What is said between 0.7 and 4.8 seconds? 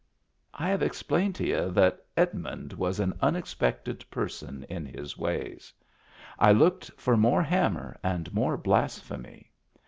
explained to y'u that Edmund was an unexpected person